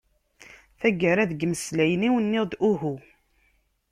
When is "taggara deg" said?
0.79-1.39